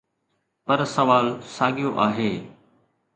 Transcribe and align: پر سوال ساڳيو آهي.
پر 0.65 0.79
سوال 0.95 1.27
ساڳيو 1.55 1.89
آهي. 2.07 2.31